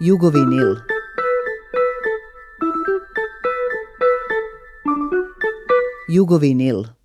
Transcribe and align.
Jugovinil. 0.00 0.80
Jugovinil. 6.08 6.99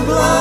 Dobar 0.00 0.39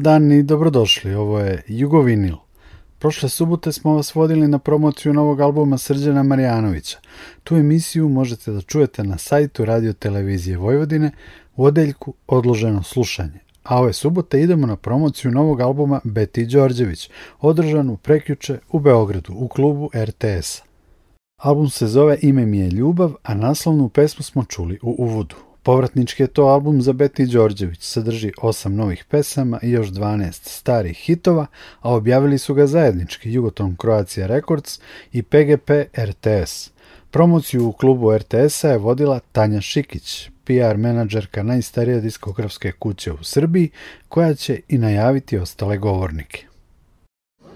dan 0.00 0.32
i 0.32 0.42
dobrodošli, 0.42 1.14
ovo 1.14 1.38
je 1.38 1.62
Jugovinil. 1.68 2.36
Prošle 2.98 3.28
subote 3.28 3.72
smo 3.72 3.94
vas 3.94 4.14
vodili 4.14 4.48
na 4.48 4.58
promociju 4.58 5.12
novog 5.12 5.40
albuma 5.40 5.78
Srđana 5.78 6.22
Marjanovića. 6.22 6.98
Tu 7.44 7.56
emisiju 7.56 8.08
možete 8.08 8.52
da 8.52 8.60
čujete 8.60 9.04
na 9.04 9.18
sajtu 9.18 9.64
Radio 9.64 9.92
Televizije 9.92 10.56
Vojvodine 10.56 11.10
u 11.56 11.64
odeljku 11.64 12.14
Odloženo 12.26 12.82
slušanje. 12.82 13.40
A 13.62 13.80
ove 13.80 13.92
subote 13.92 14.40
idemo 14.40 14.66
na 14.66 14.76
promociju 14.76 15.30
novog 15.30 15.60
albuma 15.60 16.00
Beti 16.04 16.46
Đorđević, 16.46 17.10
održanu 17.40 17.96
prekjuče 17.96 18.58
u 18.70 18.78
Beogradu 18.78 19.32
u 19.36 19.48
klubu 19.48 19.90
RTS. 19.94 20.62
Album 21.36 21.68
se 21.68 21.86
zove 21.86 22.18
Ime 22.22 22.46
mi 22.46 22.58
je 22.58 22.70
ljubav, 22.70 23.12
a 23.22 23.34
naslovnu 23.34 23.88
pesmu 23.88 24.22
smo 24.22 24.44
čuli 24.44 24.78
u 24.82 24.94
uvodu. 24.98 25.49
Povratnički 25.62 26.22
je 26.22 26.26
to 26.26 26.42
album 26.42 26.82
za 26.82 26.92
Beti 26.92 27.26
Đorđević, 27.26 27.82
sadrži 27.82 28.32
osam 28.42 28.74
novih 28.74 29.04
pesama 29.04 29.58
i 29.62 29.70
još 29.70 29.88
12 29.88 30.48
starih 30.48 30.96
hitova, 30.96 31.46
a 31.80 31.94
objavili 31.94 32.38
su 32.38 32.54
ga 32.54 32.66
zajednički 32.66 33.32
Jugoton 33.32 33.76
Croatia 33.80 34.26
Records 34.26 34.80
i 35.12 35.22
PGP 35.22 35.70
RTS. 35.98 36.70
Promociju 37.10 37.66
u 37.66 37.72
klubu 37.72 38.16
RTS-a 38.16 38.68
je 38.68 38.78
vodila 38.78 39.20
Tanja 39.32 39.60
Šikić, 39.60 40.30
PR 40.44 40.76
menadžerka 40.76 41.42
najstarije 41.42 42.00
diskografske 42.00 42.72
kuće 42.72 43.12
u 43.12 43.24
Srbiji, 43.24 43.70
koja 44.08 44.34
će 44.34 44.60
i 44.68 44.78
najaviti 44.78 45.38
ostale 45.38 45.78
govornike. 45.78 46.46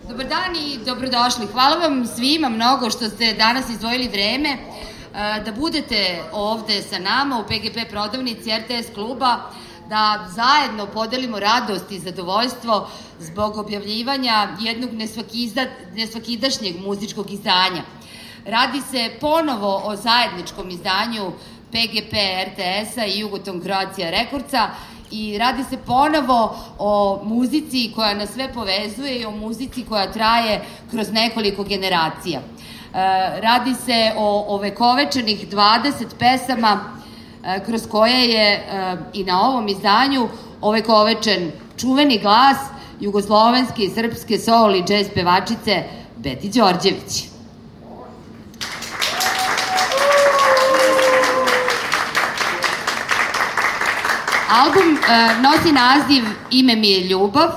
Dobar 0.09 0.27
dan 0.29 0.57
i 0.57 0.79
dobrodošli. 0.85 1.47
Hvala 1.53 1.77
vam 1.77 2.07
svima 2.07 2.49
mnogo 2.49 2.91
što 2.91 3.09
ste 3.09 3.35
danas 3.35 3.69
izdvojili 3.69 4.09
vreme 4.09 4.57
da 5.15 5.53
budete 5.53 6.23
ovde 6.33 6.83
sa 6.83 6.99
nama 6.99 7.39
u 7.39 7.45
PGP 7.45 7.91
prodavnici 7.91 8.51
RTS 8.51 8.95
kluba 8.95 9.51
da 9.89 10.29
zajedno 10.35 10.87
podelimo 10.87 11.41
radost 11.41 11.93
i 11.93 11.99
zadovoljstvo 11.99 12.89
zbog 13.21 13.57
objavljivanja 13.57 14.49
jednog 14.61 14.91
nesvakidašnjeg 15.95 16.81
muzičkog 16.87 17.31
izdanja. 17.31 17.83
Radi 18.47 18.81
se 18.91 19.11
ponovo 19.21 19.83
o 19.85 19.97
zajedničkom 19.97 20.71
izdanju 20.71 21.33
PGP 21.71 22.13
RTS-a 22.47 23.07
i 23.07 23.19
Jugoton 23.19 23.61
Croatia 23.61 24.11
Rekordca 24.11 24.69
i 25.11 25.39
radi 25.39 25.65
se 25.71 25.77
ponovo 25.77 26.57
o 26.79 27.21
muzici 27.25 27.93
koja 27.95 28.15
nas 28.15 28.31
sve 28.33 28.53
povezuje 28.53 29.21
i 29.21 29.25
o 29.25 29.31
muzici 29.31 29.85
koja 29.89 30.13
traje 30.13 30.65
kroz 30.91 31.13
nekoliko 31.13 31.65
generacija. 31.65 32.41
E, 32.95 33.41
radi 33.41 33.75
se 33.75 34.13
o, 34.17 34.45
o 34.49 34.59
vekovečenih 34.59 35.49
20 35.51 36.07
pesama 36.19 36.81
e, 37.45 37.61
kroz 37.67 37.87
koje 37.91 38.29
je 38.29 38.53
e, 38.53 38.97
i 39.13 39.25
na 39.25 39.49
ovom 39.49 39.69
izdanju 39.69 40.29
ovekovečen 40.61 41.53
čuveni 41.77 42.19
glas 42.19 42.57
jugoslovenske 43.01 43.83
i 43.83 43.91
srpske 43.91 44.39
soul 44.39 44.75
i 44.75 44.83
džez 44.83 45.07
pevačice 45.15 45.83
Beti 46.17 46.49
Đorđević. 46.49 47.25
Album 54.51 54.99
nosi 55.43 55.73
naziv 55.73 56.25
Ime 56.51 56.77
mi 56.77 56.91
je 56.91 57.01
ljubav, 57.01 57.51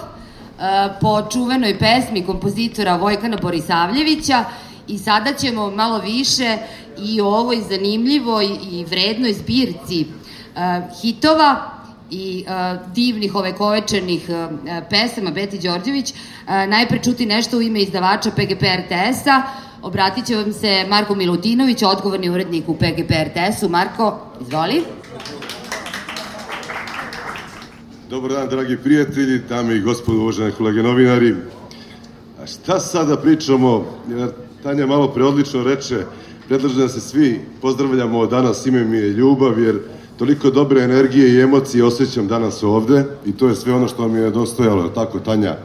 po 1.02 1.22
čuvenoj 1.32 1.80
pesmi 1.80 2.26
kompozitora 2.26 2.96
Vojkana 2.96 3.38
Borisavljevića 3.42 4.46
i 4.88 4.98
sada 4.98 5.34
ćemo 5.34 5.72
malo 5.72 6.00
više 6.00 6.58
i 6.98 7.22
o 7.22 7.26
ovoj 7.26 7.62
zanimljivoj 7.70 8.46
i 8.72 8.86
vrednoj 8.86 9.34
zbirci 9.34 10.06
uh, 10.06 11.02
hitova 11.02 11.78
i 12.12 12.46
uh, 12.48 12.94
divnih 12.94 13.36
ovekovečenih 13.36 14.30
uh, 14.30 14.58
pesama 14.90 15.32
Beti 15.32 15.60
Đorđević, 15.60 16.12
uh, 16.12 16.48
najpre 16.48 17.00
čuti 17.04 17.26
nešto 17.26 17.58
u 17.58 17.62
ime 17.62 17.82
izdavača 17.82 18.32
PGP 18.32 18.62
RTS-a, 18.62 19.42
obratit 19.82 20.26
će 20.26 20.36
vam 20.36 20.54
se 20.54 20.86
Marko 20.90 21.16
Milutinović, 21.16 21.84
odgovorni 21.84 22.30
urednik 22.30 22.70
u 22.70 22.76
PGP 22.76 23.12
RTS-u. 23.12 23.70
Marko, 23.70 24.20
izvoli. 24.42 24.84
Dobar 28.10 28.32
dan, 28.32 28.50
dragi 28.50 28.78
prijatelji, 28.78 29.40
dame 29.50 29.76
i 29.76 29.82
gospodo, 29.82 30.20
uvažene 30.20 30.52
kolege 30.52 30.84
novinari. 30.84 31.36
A 32.44 32.48
šta 32.48 32.80
sada 32.80 33.18
pričamo? 33.18 33.86
Tanja 34.68 34.86
malo 34.86 35.08
preodlično 35.08 35.64
reče, 35.64 36.06
predlaže 36.48 36.82
da 36.82 36.90
se 36.90 37.00
svi 37.00 37.42
pozdravljamo 37.62 38.26
danas, 38.26 38.66
ime 38.66 38.84
mi 38.84 38.98
je 38.98 39.10
ljubav, 39.10 39.60
jer 39.60 39.80
toliko 40.18 40.50
dobre 40.50 40.82
energije 40.84 41.30
i 41.30 41.42
emocije 41.42 41.84
osjećam 41.84 42.28
danas 42.28 42.64
ovde 42.64 43.06
i 43.26 43.32
to 43.32 43.48
je 43.48 43.56
sve 43.56 43.74
ono 43.74 43.88
što 43.88 44.08
mi 44.08 44.20
je 44.20 44.32
dostojalo, 44.32 44.90
tako 44.90 45.20
Tanja, 45.20 45.56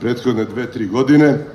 prethodne 0.00 0.44
dve, 0.44 0.70
tri 0.72 0.86
godine, 0.86 1.46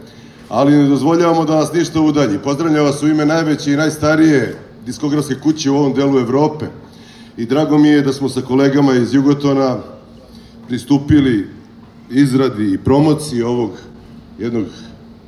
ali 0.49 0.71
ne 0.71 0.87
dozvoljavamo 0.89 1.45
da 1.45 1.55
nas 1.55 1.73
ništa 1.73 2.01
udalji. 2.01 2.39
Pozdravljam 2.43 2.85
vas 2.85 3.03
u 3.03 3.07
ime 3.07 3.25
najveće 3.25 3.73
i 3.73 3.77
najstarije 3.77 4.57
diskografske 4.85 5.35
kuće 5.43 5.71
u 5.71 5.77
ovom 5.77 5.93
delu 5.93 6.19
Evrope 6.19 6.65
i 7.37 7.45
drago 7.45 7.77
mi 7.77 7.87
je 7.87 8.01
da 8.01 8.13
smo 8.13 8.29
sa 8.29 8.41
kolegama 8.41 8.93
iz 8.93 9.13
Jugotona 9.13 9.77
pristupili 10.67 11.47
izradi 12.09 12.73
i 12.73 12.77
promociji 12.77 13.41
ovog 13.41 13.71
jednog 14.39 14.65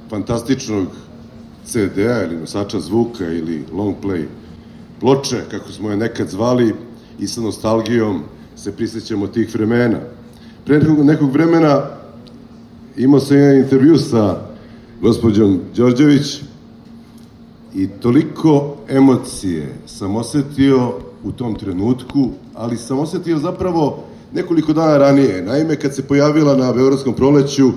fantastičnog 0.10 0.88
CD-a 1.68 2.24
ili 2.24 2.38
nosača 2.38 2.80
zvuka 2.80 3.26
ili 3.26 3.64
long 3.74 3.96
play 4.04 4.26
ploče, 5.00 5.42
kako 5.52 5.72
smo 5.72 5.90
je 5.90 5.98
nekad 5.98 6.30
zvali, 6.30 6.74
i 7.20 7.28
sa 7.28 7.42
nostalgijom 7.42 8.22
se 8.56 8.72
prisjećamo 8.72 9.28
tih 9.28 9.56
vremena. 9.56 10.00
Pre 10.66 10.80
nekog 10.80 11.32
vremena 11.32 11.82
imao 12.98 13.20
sam 13.20 13.38
jedan 13.38 13.58
intervju 13.58 13.98
sa 13.98 14.42
gospođom 15.02 15.60
Đorđević 15.76 16.42
i 17.76 17.88
toliko 17.88 18.78
emocije 18.90 19.76
sam 19.86 20.16
osetio 20.16 20.94
u 21.24 21.32
tom 21.32 21.56
trenutku, 21.56 22.30
ali 22.54 22.78
sam 22.78 23.00
osetio 23.00 23.38
zapravo 23.38 24.04
nekoliko 24.34 24.74
dana 24.74 24.98
ranije. 24.98 25.42
Naime, 25.42 25.76
kad 25.76 25.96
se 25.96 26.08
pojavila 26.08 26.56
na 26.56 26.74
Beogradskom 26.74 27.14
proleću 27.14 27.72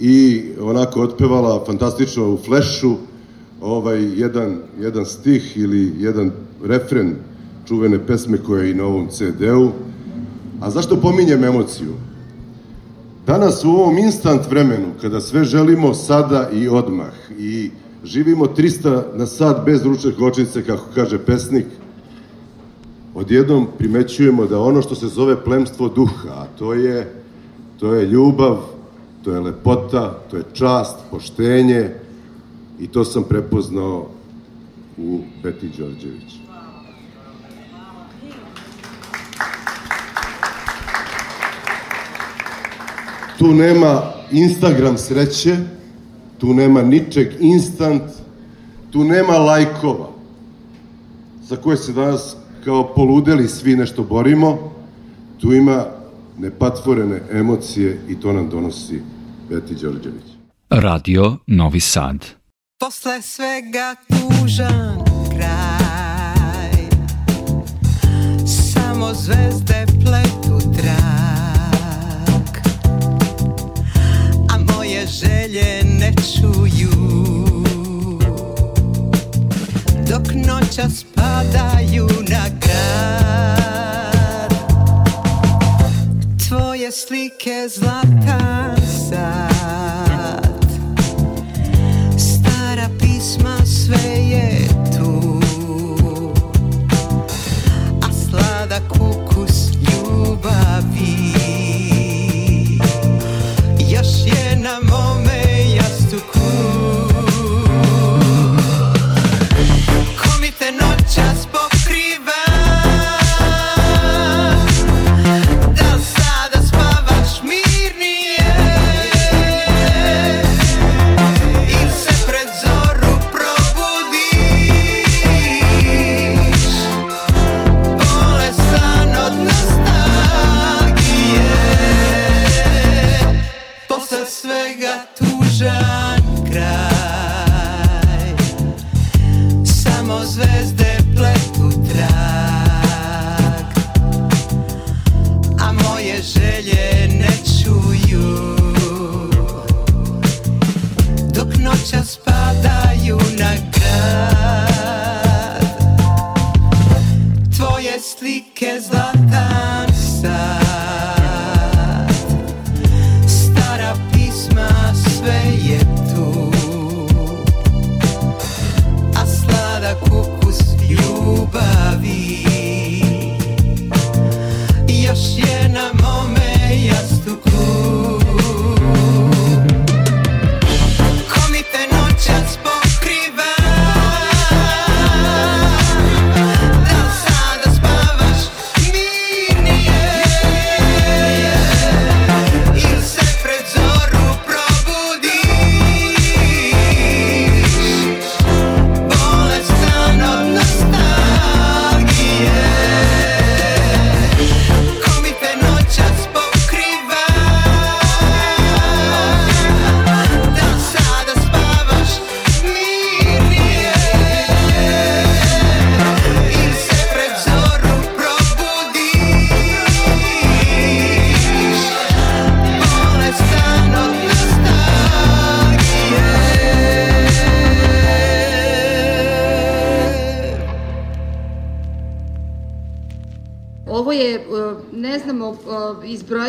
i 0.00 0.42
onako 0.60 1.00
otpevala 1.00 1.64
fantastično 1.66 2.32
u 2.32 2.38
flešu 2.46 2.96
ovaj 3.62 4.20
jedan, 4.20 4.58
jedan 4.80 5.06
stih 5.06 5.56
ili 5.56 5.92
jedan 5.98 6.30
refren 6.64 7.14
čuvene 7.68 8.06
pesme 8.06 8.38
koja 8.38 8.62
je 8.62 8.70
i 8.70 8.74
na 8.74 8.84
ovom 8.84 9.08
CD-u. 9.08 9.70
A 10.60 10.70
zašto 10.70 10.96
pominjem 10.96 11.44
emociju? 11.44 11.92
Danas 13.26 13.64
u 13.64 13.70
ovom 13.70 13.98
instant 13.98 14.50
vremenu, 14.50 14.86
kada 15.00 15.20
sve 15.20 15.44
želimo 15.44 15.94
sada 15.94 16.50
i 16.52 16.68
odmah 16.68 17.12
i 17.38 17.70
živimo 18.04 18.46
300 18.46 19.02
na 19.14 19.26
sat 19.26 19.64
bez 19.66 19.84
ručne 19.84 20.12
kočnice, 20.12 20.64
kako 20.64 20.84
kaže 20.94 21.18
pesnik, 21.18 21.66
odjednom 23.14 23.66
primećujemo 23.78 24.46
da 24.46 24.60
ono 24.60 24.82
što 24.82 24.94
se 24.94 25.06
zove 25.06 25.44
plemstvo 25.44 25.88
duha, 25.88 26.28
a 26.28 26.46
to 26.58 26.74
je, 26.74 27.12
to 27.80 27.94
je 27.94 28.06
ljubav, 28.06 28.58
to 29.24 29.32
je 29.32 29.40
lepota, 29.40 30.18
to 30.30 30.36
je 30.36 30.44
čast, 30.52 30.96
poštenje 31.10 32.01
i 32.82 32.86
to 32.86 33.04
sam 33.04 33.24
prepoznao 33.28 34.08
u 34.98 35.20
Beti 35.42 35.68
Đorđević. 35.78 36.32
Tu 43.38 43.54
nema 43.54 44.02
Instagram 44.30 44.98
sreće, 44.98 45.56
tu 46.38 46.54
nema 46.54 46.82
ničeg 46.82 47.28
instant, 47.40 48.02
tu 48.90 49.04
nema 49.04 49.32
lajkova, 49.32 50.08
za 51.42 51.56
koje 51.56 51.76
se 51.76 51.92
danas 51.92 52.36
kao 52.64 52.94
poludeli 52.94 53.48
svi 53.48 53.76
nešto 53.76 54.02
borimo, 54.02 54.72
tu 55.40 55.52
ima 55.52 55.84
nepatvorene 56.38 57.20
emocije 57.32 58.00
i 58.08 58.20
to 58.20 58.32
nam 58.32 58.48
donosi 58.50 59.00
Beti 59.50 59.74
Đorđević. 59.74 60.24
Radio 60.70 61.36
Novi 61.46 61.80
Sad. 61.80 62.41
Posle 62.82 63.22
svega 63.22 63.94
tužan 64.10 64.98
kraj 65.30 66.72
Samo 68.46 69.14
zvezde 69.14 69.86
pletu 70.04 70.58
trak 70.76 72.62
A 74.48 74.58
moje 74.74 75.06
želje 75.06 75.84
ne 75.84 76.12
čuju. 76.14 76.90
Dok 80.10 80.34
noća 80.34 80.88
spadaju 80.90 82.08
na 82.28 82.44
grad 82.60 84.54
Tvoje 86.48 86.92
slike 86.92 87.68
zlatan 87.68 88.76
sad 89.08 89.51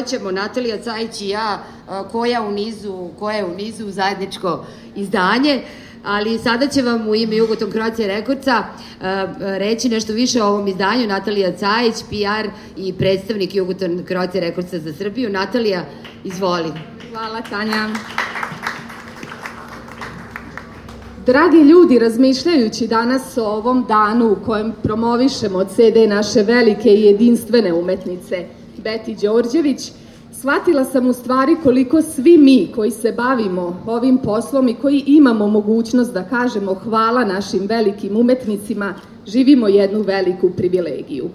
ćemo 0.03 0.31
Natalija 0.31 0.77
Cajić 0.81 1.21
i 1.21 1.29
ja 1.29 1.63
koja 2.11 2.41
u 2.41 2.51
nizu, 2.51 3.09
koja 3.19 3.37
je 3.37 3.45
u 3.45 3.55
nizu 3.55 3.91
zajedničko 3.91 4.65
izdanje, 4.95 5.61
ali 6.03 6.37
sada 6.37 6.67
će 6.67 6.81
vam 6.81 7.07
u 7.07 7.15
ime 7.15 7.35
Jugoton 7.35 7.71
Kroacija 7.71 8.07
Rekordca 8.07 8.63
reći 9.39 9.89
nešto 9.89 10.13
više 10.13 10.43
o 10.43 10.47
ovom 10.47 10.67
izdanju 10.67 11.07
Natalija 11.07 11.51
Cajić, 11.51 11.95
PR 12.09 12.49
i 12.77 12.93
predstavnik 12.93 13.55
Jugoton 13.55 14.03
Kroacija 14.07 14.41
Rekordca 14.41 14.79
za 14.79 14.93
Srbiju. 14.93 15.29
Natalija, 15.29 15.85
izvoli. 16.23 16.71
Hvala 17.11 17.41
Tanja. 17.41 17.89
Dragi 21.25 21.57
ljudi, 21.57 21.99
razmišljajući 21.99 22.87
danas 22.87 23.37
o 23.37 23.45
ovom 23.45 23.85
danu 23.87 24.31
u 24.31 24.45
kojem 24.45 24.73
promovišemo 24.83 25.63
CD 25.63 26.09
naše 26.09 26.41
velike 26.41 26.89
i 26.89 27.03
jedinstvene 27.03 27.73
umetnice 27.73 28.45
Beti 28.83 29.15
Đorđević, 29.15 29.91
shvatila 30.31 30.85
sam 30.85 31.07
u 31.07 31.13
stvari 31.13 31.55
koliko 31.63 32.01
svi 32.01 32.37
mi 32.37 32.67
koji 32.75 32.91
se 32.91 33.11
bavimo 33.11 33.83
ovim 33.87 34.17
poslom 34.17 34.67
i 34.67 34.73
koji 34.73 35.03
imamo 35.07 35.47
mogućnost 35.47 36.13
da 36.13 36.23
kažemo 36.23 36.73
hvala 36.73 37.25
našim 37.25 37.67
velikim 37.67 38.17
umetnicima, 38.17 38.93
živimo 39.27 39.67
jednu 39.67 40.01
veliku 40.01 40.49
privilegiju. 40.49 41.29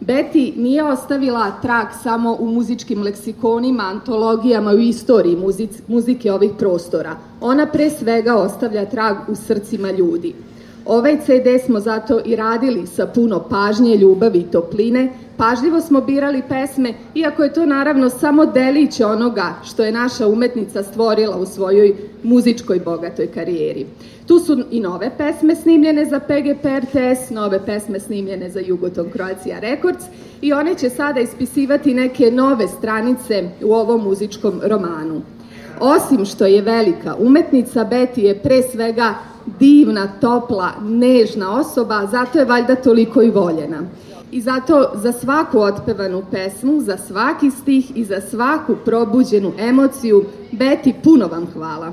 Betty 0.00 0.52
nije 0.56 0.84
ostavila 0.84 1.50
trag 1.62 1.86
samo 2.02 2.36
u 2.40 2.46
muzičkim 2.46 3.02
leksikonima, 3.02 3.82
antologijama 3.82 4.70
u 4.70 4.78
istoriji 4.78 5.38
muzike 5.88 6.32
ovih 6.32 6.50
prostora. 6.58 7.16
Ona 7.40 7.66
pre 7.66 7.90
svega 7.90 8.34
ostavlja 8.34 8.86
trag 8.86 9.16
u 9.28 9.34
srcima 9.34 9.90
ljudi. 9.90 10.34
Ovaj 10.86 11.16
CD 11.16 11.64
smo 11.66 11.80
zato 11.80 12.20
i 12.24 12.36
radili 12.36 12.86
sa 12.86 13.06
puno 13.06 13.44
pažnje, 13.50 13.96
ljubavi 13.96 14.38
i 14.38 14.50
topline, 14.50 15.12
Pažljivo 15.36 15.80
smo 15.80 16.00
birali 16.00 16.42
pesme, 16.48 16.94
iako 17.14 17.44
je 17.44 17.52
to 17.52 17.66
naravno 17.66 18.10
samo 18.10 18.46
delić 18.46 19.00
onoga 19.00 19.54
što 19.64 19.84
je 19.84 19.92
naša 19.92 20.28
umetnica 20.28 20.82
stvorila 20.82 21.36
u 21.36 21.46
svojoj 21.46 21.94
muzičkoj 22.22 22.80
bogatoj 22.80 23.26
karijeri. 23.26 23.86
Tu 24.26 24.38
su 24.38 24.64
i 24.70 24.80
nove 24.80 25.10
pesme 25.18 25.56
snimljene 25.56 26.04
za 26.04 26.20
PGP 26.20 26.64
RTS, 26.64 27.30
nove 27.30 27.66
pesme 27.66 28.00
snimljene 28.00 28.50
za 28.50 28.60
Jugoton 28.60 29.10
Croatia 29.12 29.58
Records 29.58 30.04
i 30.42 30.52
one 30.52 30.74
će 30.74 30.90
sada 30.90 31.20
ispisivati 31.20 31.94
neke 31.94 32.30
nove 32.30 32.68
stranice 32.68 33.50
u 33.62 33.72
ovom 33.72 34.02
muzičkom 34.02 34.60
romanu. 34.64 35.22
Osim 35.80 36.24
što 36.24 36.46
je 36.46 36.62
velika 36.62 37.16
umetnica, 37.18 37.84
Betty 37.90 38.20
je 38.20 38.38
pre 38.38 38.62
svega 38.62 39.14
divna, 39.58 40.08
topla, 40.20 40.72
nežna 40.82 41.60
osoba, 41.60 42.06
zato 42.06 42.38
je 42.38 42.44
valjda 42.44 42.74
toliko 42.74 43.22
i 43.22 43.30
voljena. 43.30 43.82
I 44.30 44.40
zato 44.40 44.90
za 44.94 45.12
svaku 45.12 45.58
otpevanu 45.58 46.22
pesmu, 46.30 46.80
za 46.80 46.96
svaki 46.96 47.50
stih 47.50 47.96
i 47.96 48.04
za 48.04 48.20
svaku 48.20 48.76
probuđenu 48.84 49.52
emociju, 49.58 50.24
Beti, 50.52 50.94
puno 51.02 51.26
vam 51.26 51.46
hvala. 51.52 51.92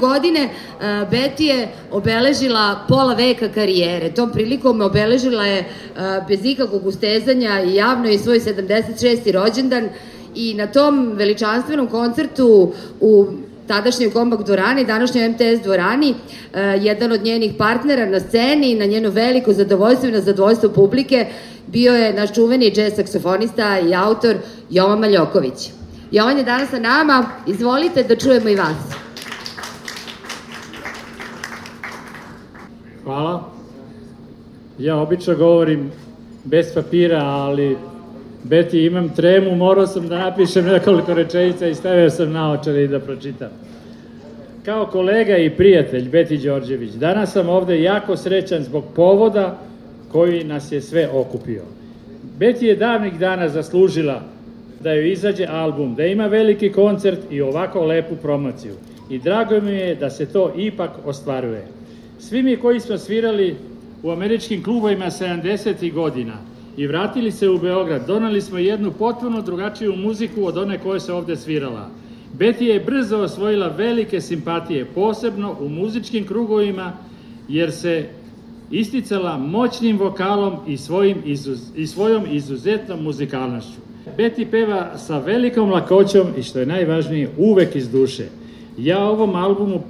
godine 0.00 0.44
uh, 0.44 0.80
Betty 1.10 1.42
je 1.42 1.68
obeležila 1.90 2.84
pola 2.88 3.14
veka 3.14 3.48
karijere. 3.48 4.10
Tom 4.10 4.32
prilikom 4.32 4.80
obeležila 4.80 5.46
je 5.46 5.60
uh, 5.60 6.28
bez 6.28 6.40
ikakvog 6.44 6.86
ustezanja 6.86 7.62
i 7.62 7.74
javno 7.74 8.08
je 8.08 8.18
svoj 8.18 8.40
76. 8.40 9.32
rođendan 9.32 9.88
i 10.34 10.54
na 10.54 10.66
tom 10.66 11.12
veličanstvenom 11.14 11.86
koncertu 11.86 12.72
u 13.00 13.26
tadašnjoj 13.66 14.10
Kombak 14.10 14.42
dvorani, 14.46 14.84
današnjoj 14.84 15.28
MTS 15.28 15.62
dvorani, 15.62 16.10
uh, 16.10 16.58
jedan 16.84 17.12
od 17.12 17.22
njenih 17.22 17.52
partnera 17.58 18.06
na 18.06 18.20
sceni, 18.20 18.74
na 18.74 18.84
njeno 18.84 19.10
veliko 19.10 19.52
zadovoljstvo 19.52 20.08
i 20.08 20.12
na 20.12 20.20
zadovoljstvo 20.20 20.68
publike, 20.68 21.26
bio 21.66 21.92
je 21.92 22.14
naš 22.14 22.34
čuveni 22.34 22.72
jazz 22.76 22.96
saksofonista 22.96 23.78
i 23.78 23.94
autor 23.94 24.36
Jovan 24.70 24.98
Maljoković. 24.98 25.70
Jovan 26.10 26.38
je 26.38 26.44
danas 26.44 26.70
sa 26.70 26.78
nama, 26.78 27.26
izvolite 27.46 28.02
da 28.02 28.16
čujemo 28.16 28.48
i 28.48 28.56
vas. 28.56 29.09
Hvala. 33.10 33.42
Ja 34.78 34.96
obično 34.96 35.34
govorim 35.34 35.90
bez 36.44 36.74
papira, 36.74 37.18
ali 37.18 37.76
Beti 38.44 38.84
imam 38.84 39.08
tremu, 39.08 39.56
morao 39.56 39.86
sam 39.86 40.08
da 40.08 40.18
napišem 40.18 40.64
nekoliko 40.64 41.14
rečenica 41.14 41.66
i 41.66 41.74
stavio 41.74 42.10
sam 42.10 42.32
naočare 42.32 42.84
i 42.84 42.88
da 42.88 43.00
pročitam. 43.00 43.48
Kao 44.64 44.86
kolega 44.86 45.36
i 45.36 45.50
prijatelj 45.50 46.08
Beti 46.08 46.38
Đorđević, 46.38 46.92
danas 46.92 47.32
sam 47.32 47.48
ovde 47.48 47.82
jako 47.82 48.16
srećan 48.16 48.62
zbog 48.62 48.84
povoda 48.96 49.58
koji 50.12 50.44
nas 50.44 50.72
je 50.72 50.80
sve 50.80 51.08
okupio. 51.08 51.62
Beti 52.38 52.66
je 52.66 52.76
davnih 52.76 53.18
dana 53.18 53.48
zaslužila 53.48 54.22
da 54.80 54.92
joj 54.92 55.12
izađe 55.12 55.46
album, 55.46 55.94
da 55.94 56.06
ima 56.06 56.26
veliki 56.26 56.72
koncert 56.72 57.20
i 57.30 57.42
ovako 57.42 57.84
lepu 57.84 58.16
promociju. 58.16 58.74
I 59.10 59.18
drago 59.18 59.60
mi 59.60 59.72
je 59.72 59.94
da 59.94 60.10
se 60.10 60.26
to 60.26 60.52
ipak 60.56 60.90
ostvaruje. 61.04 61.79
Svi 62.20 62.42
mi 62.42 62.56
koji 62.56 62.80
smo 62.80 62.98
svirali 62.98 63.56
u 64.02 64.10
američkim 64.10 64.62
klubovima 64.62 65.06
70. 65.06 65.92
godina 65.92 66.34
i 66.76 66.86
vratili 66.86 67.32
se 67.32 67.48
u 67.48 67.58
Beograd, 67.58 68.06
donali 68.06 68.40
smo 68.40 68.58
jednu 68.58 68.92
potpuno 68.92 69.42
drugačiju 69.42 69.96
muziku 69.96 70.44
od 70.44 70.58
one 70.58 70.78
koje 70.78 71.00
se 71.00 71.12
ovde 71.12 71.36
svirala. 71.36 71.90
Betty 72.38 72.62
je 72.62 72.80
brzo 72.80 73.18
osvojila 73.18 73.68
velike 73.68 74.20
simpatije, 74.20 74.84
posebno 74.84 75.56
u 75.60 75.68
muzičkim 75.68 76.26
krugovima, 76.26 76.92
jer 77.48 77.72
se 77.72 78.08
isticala 78.70 79.38
moćnim 79.38 79.98
vokalom 79.98 80.56
i, 80.66 80.76
svojim 80.76 81.22
izuz, 81.24 81.60
i 81.76 81.86
svojom 81.86 82.22
izuzetnom 82.30 83.02
muzikalnošću. 83.02 83.80
Betty 84.18 84.46
peva 84.50 84.98
sa 84.98 85.18
velikom 85.18 85.70
lakoćom 85.70 86.26
i 86.38 86.42
što 86.42 86.58
je 86.58 86.66
najvažnije, 86.66 87.30
uvek 87.38 87.76
iz 87.76 87.90
duše. 87.90 88.24
Ja 88.78 89.04
ovom 89.04 89.34
albumu 89.34 89.80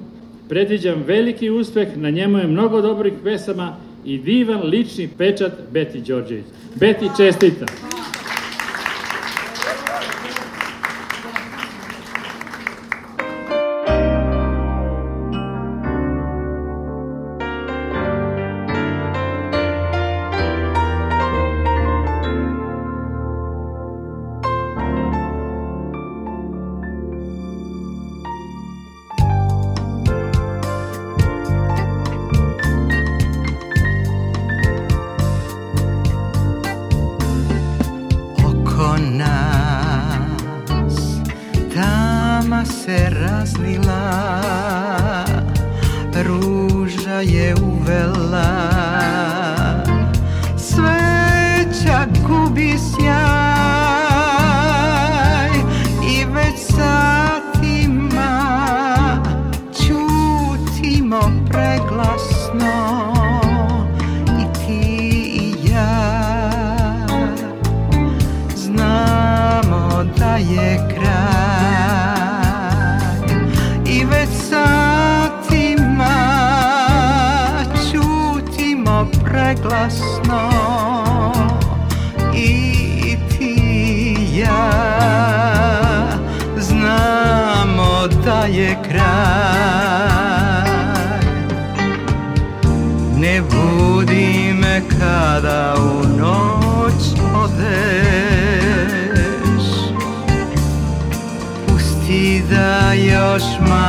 predviđam 0.50 1.04
veliki 1.06 1.50
uspeh, 1.50 1.96
na 1.96 2.10
njemu 2.10 2.38
je 2.38 2.46
mnogo 2.46 2.80
dobrih 2.80 3.12
pesama 3.24 3.76
i 4.04 4.18
divan 4.18 4.62
lični 4.62 5.08
pečat 5.18 5.52
Beti 5.72 6.00
Đorđević. 6.00 6.44
Beti 6.74 7.08
čestita! 7.16 7.66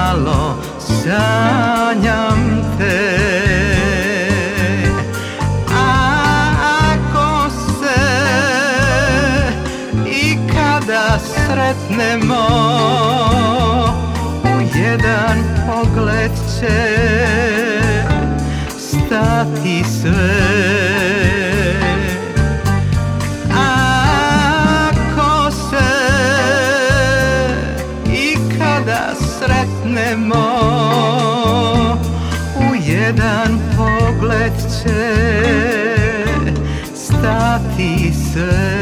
Malo 0.02 0.56
sanjam 0.80 2.42
te. 2.78 3.02
Ako 6.90 7.50
se 7.50 8.02
i 10.08 10.38
kada 10.54 11.20
sretnemo 11.20 12.48
U 14.44 14.78
jedan 14.80 15.38
pogled 15.68 16.32
će 16.60 16.80
stati 18.78 19.84
sve 20.02 20.91
će 34.84 35.14
stati 36.96 38.14
sve 38.14 38.81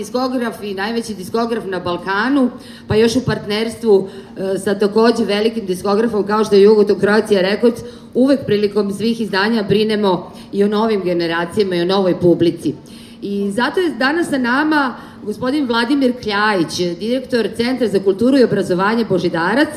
diskograf 0.00 0.62
i 0.62 0.74
najveći 0.74 1.14
diskograf 1.14 1.64
na 1.64 1.80
Balkanu, 1.80 2.50
pa 2.88 2.96
još 2.96 3.16
u 3.16 3.24
partnerstvu 3.24 4.08
e, 4.08 4.58
sa 4.58 4.74
takođe 4.78 5.24
velikim 5.24 5.66
diskografom 5.66 6.26
kao 6.26 6.44
što 6.44 6.54
je 6.54 6.62
Jugoto 6.62 6.96
Croatia 7.00 7.40
Records, 7.40 7.80
uvek 8.14 8.46
prilikom 8.46 8.92
svih 8.92 9.20
izdanja 9.20 9.62
brinemo 9.62 10.32
i 10.52 10.64
o 10.64 10.68
novim 10.68 11.02
generacijama 11.04 11.74
i 11.76 11.82
o 11.82 11.84
novoj 11.84 12.20
publici. 12.20 12.74
I 13.22 13.50
zato 13.50 13.80
je 13.80 13.90
danas 13.90 14.28
sa 14.28 14.38
nama 14.38 14.94
gospodin 15.22 15.66
Vladimir 15.66 16.12
Kljajić, 16.22 16.98
direktor 16.98 17.48
Centra 17.56 17.88
za 17.88 18.00
kulturu 18.00 18.38
i 18.38 18.44
obrazovanje 18.44 19.04
Božidarac, 19.04 19.68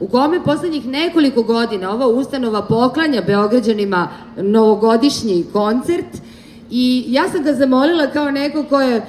u 0.00 0.08
kome 0.08 0.44
poslednjih 0.44 0.86
nekoliko 0.86 1.42
godina 1.42 1.92
ova 1.92 2.06
ustanova 2.06 2.62
poklanja 2.62 3.22
Beograđanima 3.26 4.08
novogodišnji 4.36 5.44
koncert 5.52 6.28
i 6.70 7.04
ja 7.08 7.28
sam 7.28 7.42
ga 7.42 7.52
zamolila 7.52 8.06
kao 8.06 8.30
neko 8.30 8.64
ko 8.64 8.80
je 8.80 9.02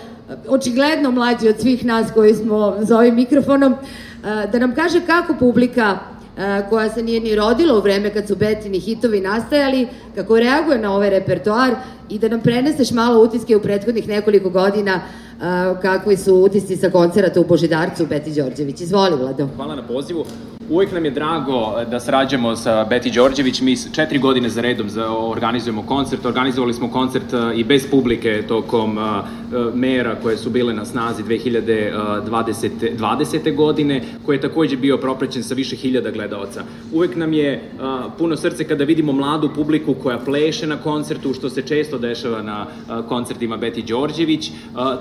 očigledno 0.47 1.11
mlađi 1.11 1.49
od 1.49 1.59
svih 1.59 1.85
nas 1.85 2.11
koji 2.13 2.33
smo 2.33 2.75
za 2.79 2.97
ovim 2.97 3.15
mikrofonom, 3.15 3.73
eh, 3.73 4.47
da 4.51 4.59
nam 4.59 4.75
kaže 4.75 5.01
kako 5.05 5.33
publika 5.39 5.97
eh, 6.37 6.65
koja 6.69 6.89
se 6.89 7.03
nije 7.03 7.19
ni 7.19 7.35
rodila 7.35 7.77
u 7.77 7.81
vreme 7.81 8.13
kad 8.13 8.27
su 8.27 8.35
Betini 8.35 8.79
hitovi 8.79 9.21
nastajali, 9.21 9.87
kako 10.15 10.39
reaguje 10.39 10.79
na 10.79 10.95
ovaj 10.95 11.09
repertoar 11.09 11.75
i 12.09 12.19
da 12.19 12.27
nam 12.27 12.41
preneseš 12.41 12.91
malo 12.91 13.23
utiske 13.23 13.57
u 13.57 13.61
prethodnih 13.61 14.07
nekoliko 14.07 14.49
godina 14.49 15.01
eh, 15.01 15.43
kakvi 15.81 16.17
su 16.17 16.35
utisci 16.35 16.77
sa 16.77 16.89
koncerata 16.89 17.39
u 17.39 17.45
Božidarcu 17.45 18.05
Beti 18.05 18.31
Đorđević. 18.31 18.81
Izvoli, 18.81 19.15
Vlado. 19.15 19.47
Hvala 19.55 19.75
na 19.75 19.87
pozivu. 19.87 20.25
Uvek 20.69 20.91
nam 20.91 21.05
je 21.05 21.11
drago 21.11 21.75
da 21.91 21.99
sarađujemo 21.99 22.55
sa 22.55 22.85
Beti 22.85 23.11
Đorđević. 23.11 23.61
Mi 23.61 23.75
četiri 23.93 24.19
godine 24.19 24.49
za 24.49 24.61
redom 24.61 24.89
za, 24.89 25.11
organizujemo 25.11 25.83
koncert. 25.83 26.25
Organizovali 26.25 26.73
smo 26.73 26.91
koncert 26.91 27.33
a, 27.33 27.53
i 27.53 27.63
bez 27.63 27.89
publike 27.91 28.43
tokom 28.47 28.97
a, 28.97 29.23
mera 29.73 30.15
koje 30.23 30.37
su 30.37 30.49
bile 30.49 30.73
na 30.73 30.85
snazi 30.85 31.23
2020. 31.23 32.97
20. 32.99 33.55
godine, 33.55 34.01
koji 34.25 34.35
je 34.35 34.41
takođe 34.41 34.77
bio 34.77 34.97
propraćen 34.97 35.43
sa 35.43 35.53
više 35.53 35.75
hiljada 35.75 36.11
gledalaca. 36.11 36.63
Uvek 36.93 37.15
nam 37.15 37.33
je 37.33 37.71
puno 38.17 38.35
srce 38.35 38.63
kada 38.63 38.83
vidimo 38.83 39.11
mladu 39.11 39.49
publiku 39.55 39.93
koja 39.93 40.17
pleše 40.17 40.67
na 40.67 40.77
koncertu, 40.77 41.33
što 41.33 41.49
se 41.49 41.61
često 41.61 41.97
dešava 41.97 42.41
na 42.41 42.65
koncertima 43.07 43.57
Beti 43.57 43.81
Đorđević. 43.81 44.51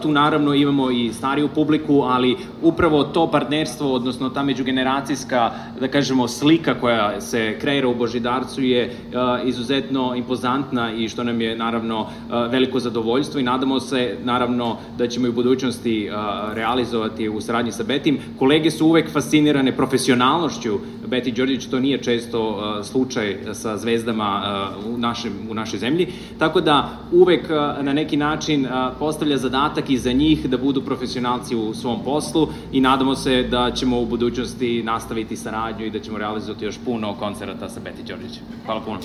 Tu 0.02 0.12
naravno 0.12 0.54
imamo 0.54 0.90
i 0.90 1.12
stariju 1.12 1.48
publiku, 1.54 2.02
ali 2.02 2.36
upravo 2.62 3.04
to 3.04 3.30
partnerstvo, 3.30 3.92
odnosno 3.94 4.30
ta 4.30 4.42
međugeneracijska, 4.42 5.57
da 5.80 5.88
kažemo, 5.88 6.28
slika 6.28 6.74
koja 6.80 7.20
se 7.20 7.58
kreira 7.60 7.88
u 7.88 7.94
Božidarcu 7.94 8.62
je 8.62 8.96
a, 9.14 9.40
izuzetno 9.44 10.14
impozantna 10.14 10.92
i 10.92 11.08
što 11.08 11.24
nam 11.24 11.40
je 11.40 11.56
naravno 11.56 12.06
a, 12.30 12.46
veliko 12.46 12.80
zadovoljstvo 12.80 13.40
i 13.40 13.42
nadamo 13.42 13.80
se 13.80 14.16
naravno 14.24 14.76
da 14.98 15.08
ćemo 15.08 15.26
i 15.26 15.30
u 15.30 15.32
budućnosti 15.32 16.10
a, 16.12 16.50
realizovati 16.54 17.28
u 17.28 17.40
saradnji 17.40 17.72
sa 17.72 17.82
Betim. 17.82 18.18
Kolege 18.38 18.70
su 18.70 18.86
uvek 18.86 19.12
fascinirane 19.12 19.76
profesionalnošću 19.76 20.78
Beti 21.06 21.32
Đorđević, 21.32 21.66
to 21.66 21.80
nije 21.80 22.02
često 22.02 22.58
slučaj 22.84 23.36
sa 23.52 23.76
zvezdama 23.76 24.42
u, 24.86 24.98
našem, 24.98 25.32
u 25.50 25.54
našoj 25.54 25.78
zemlji, 25.78 26.06
tako 26.38 26.60
da 26.60 26.98
uvek 27.12 27.48
na 27.80 27.92
neki 27.92 28.16
način 28.16 28.68
postavlja 28.98 29.36
zadatak 29.36 29.90
i 29.90 29.98
za 29.98 30.12
njih 30.12 30.50
da 30.50 30.58
budu 30.58 30.82
profesionalci 30.82 31.56
u 31.56 31.74
svom 31.74 32.04
poslu 32.04 32.48
i 32.72 32.80
nadamo 32.80 33.14
se 33.14 33.42
da 33.42 33.70
ćemo 33.70 34.00
u 34.00 34.06
budućnosti 34.06 34.82
nastaviti 34.82 35.36
saradnju 35.48 35.86
i 35.86 35.90
da 35.90 36.00
ćemo 36.00 36.18
realizovati 36.18 36.64
još 36.64 36.78
puno 36.84 37.14
koncerata 37.14 37.68
sa 37.68 37.80
Beti 37.80 38.02
Đorđević. 38.02 38.40
Hvala 38.66 38.80
puno. 38.80 38.98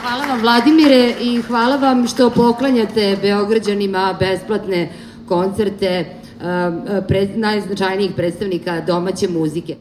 Hvala 0.00 0.26
vam 0.26 0.40
Vladimire 0.40 1.14
i 1.20 1.42
hvala 1.42 1.76
vam 1.76 2.06
što 2.06 2.30
poklanjate 2.30 3.16
Beograđanima 3.22 4.16
besplatne 4.20 4.92
koncerte 5.28 6.04
pred, 7.08 7.38
najznačajnijih 7.38 8.12
predstavnika 8.16 8.80
domaće 8.80 9.28
muzike. 9.28 9.76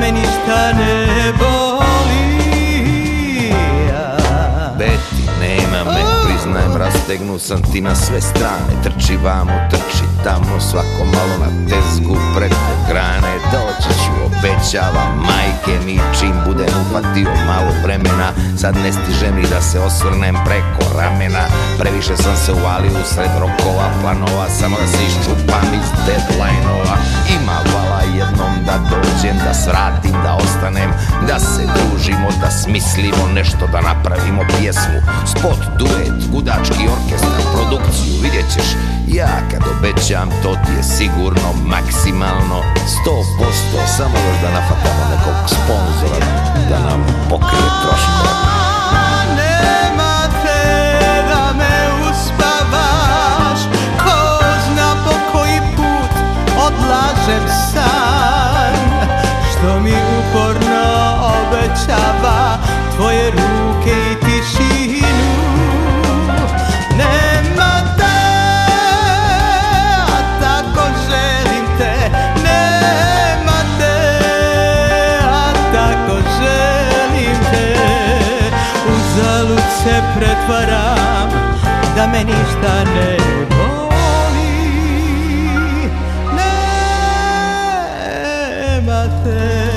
Me 0.00 0.12
ništa 0.12 0.72
ne 0.72 1.32
boli. 1.38 1.80
Beti, 4.78 5.22
nema 5.40 5.84
me, 5.84 6.02
priznajem, 6.26 6.76
raste 6.76 7.00
Zategnut 7.10 7.42
sam 7.42 7.62
ti 7.72 7.80
na 7.80 7.94
sve 7.94 8.20
strane 8.20 8.82
Trči 8.82 9.16
vamo, 9.16 9.52
trči 9.70 10.09
tamo 10.24 10.60
Svako 10.60 11.04
malo 11.14 11.34
na 11.44 11.50
tezgu 11.68 12.16
preko 12.36 12.72
grane. 12.88 13.32
Doći 13.52 13.92
ću, 14.02 14.12
obećavam 14.26 15.12
Majke 15.28 15.84
mi 15.86 16.00
čim 16.18 16.34
budem 16.46 16.74
upatio 16.82 17.32
malo 17.46 17.72
vremena. 17.84 18.28
Sad 18.56 18.76
ne 18.76 18.92
stižem 18.92 19.34
ni 19.36 19.42
da 19.42 19.60
se 19.60 19.80
osvrnem 19.80 20.36
preko 20.44 20.98
ramena. 20.98 21.44
Previše 21.78 22.16
sam 22.16 22.36
se 22.36 22.52
uvalio 22.52 22.90
u 22.90 23.06
sred 23.14 23.30
rokova 23.40 23.86
Planova 24.00 24.46
samo 24.60 24.76
da 24.80 24.86
se 24.86 25.02
iščupam 25.08 25.66
iz 25.80 25.88
deadline-ova. 26.06 26.96
Ima 27.36 27.56
vala 27.74 28.00
jednom 28.18 28.54
da 28.66 28.76
dođem 28.90 29.36
Da 29.44 29.54
svratim, 29.54 30.16
da 30.24 30.34
ostanem 30.34 30.90
Da 31.28 31.38
se 31.38 31.62
družimo, 31.76 32.28
da 32.40 32.50
smislimo 32.50 33.24
Nešto 33.34 33.66
da 33.72 33.80
napravimo 33.80 34.42
pjesmu. 34.58 34.98
Spot, 35.26 35.60
duet, 35.78 36.16
gudački 36.32 36.84
orkestar 36.96 37.42
Produkciju, 37.54 38.14
vidjet 38.22 38.46
ćeš. 38.54 38.68
Ja 39.08 39.40
kad 39.50 39.62
obećam 39.76 40.09
to 40.42 40.54
ti 40.54 40.72
je 40.76 40.82
sigurno 40.82 41.52
Maksimalno. 41.66 42.62
100% 43.06 43.86
Samo 43.96 44.14
još 44.28 44.40
da 44.42 44.50
nafatamo 44.50 45.02
nekog 45.10 45.34
sponzora 45.46 46.26
Da 46.70 46.78
nam 46.78 47.06
pokrije 47.28 47.70
te 50.42 51.22
da 51.28 51.52
odlažem 56.66 57.48
san. 57.72 58.74
Što 59.50 59.80
mi 59.80 59.92
uporno 59.92 60.82
obećava 61.40 62.58
Tvoje 62.96 63.30
ruke 63.30 63.94
i 64.09 64.09
pretvaram 80.20 81.30
da 81.96 82.06
me 82.06 82.18
ništa 82.18 82.84
ne 82.84 83.16
boli 83.48 84.50
Nema 88.76 89.04
te 89.24 89.70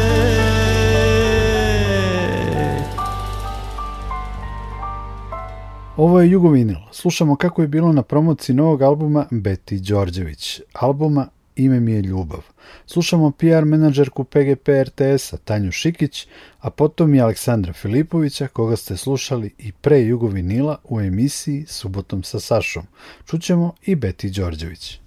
Ovo 5.97 6.21
je 6.21 6.31
Jugovinil. 6.31 6.77
Slušamo 6.91 7.35
kako 7.35 7.61
je 7.61 7.67
bilo 7.67 7.93
na 7.93 8.01
promociji 8.01 8.55
novog 8.55 8.81
albuma 8.81 9.25
Beti 9.31 9.79
Đorđević. 9.79 10.61
Albuma 10.73 11.27
Ime 11.55 11.79
mi 11.79 11.91
je 11.91 12.01
ljubav. 12.01 12.41
Slušamo 12.85 13.31
PR 13.31 13.65
menadžerku 13.65 14.23
PGP 14.23 14.67
RTS-a 14.83 15.37
Tanju 15.37 15.71
Šikić, 15.71 16.27
a 16.59 16.69
potom 16.69 17.15
i 17.15 17.21
Aleksandra 17.21 17.73
Filipovića, 17.73 18.47
koga 18.47 18.75
ste 18.75 18.97
slušali 18.97 19.51
i 19.57 19.71
pre 19.71 20.01
Jugovinila 20.01 20.77
u 20.83 20.99
emisiji 20.99 21.65
Subotom 21.67 22.23
sa 22.23 22.39
Sašom. 22.39 22.83
Čućemo 23.25 23.73
i 23.85 23.95
Beti 23.95 24.29
Đorđević. 24.29 24.99